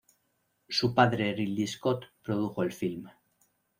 Su 0.67 0.95
padre 0.95 1.31
Ridley 1.31 1.67
Scott 1.67 2.05
produjo 2.23 2.63
el 2.63 2.71
film. 2.73 3.07